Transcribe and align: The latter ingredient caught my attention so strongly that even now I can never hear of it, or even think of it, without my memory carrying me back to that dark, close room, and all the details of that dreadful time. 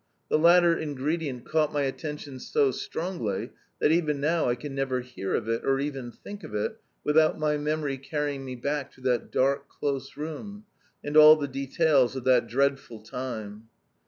The 0.29 0.39
latter 0.39 0.75
ingredient 0.75 1.45
caught 1.45 1.71
my 1.71 1.83
attention 1.83 2.39
so 2.39 2.71
strongly 2.71 3.51
that 3.79 3.91
even 3.91 4.19
now 4.19 4.49
I 4.49 4.55
can 4.55 4.73
never 4.73 5.01
hear 5.01 5.35
of 5.35 5.47
it, 5.47 5.63
or 5.63 5.79
even 5.79 6.11
think 6.11 6.43
of 6.43 6.55
it, 6.55 6.79
without 7.03 7.37
my 7.37 7.55
memory 7.57 7.99
carrying 7.99 8.43
me 8.43 8.55
back 8.55 8.91
to 8.93 9.01
that 9.01 9.31
dark, 9.31 9.69
close 9.69 10.17
room, 10.17 10.65
and 11.03 11.15
all 11.15 11.35
the 11.35 11.47
details 11.47 12.15
of 12.15 12.23
that 12.23 12.47
dreadful 12.47 13.03
time. 13.03 13.67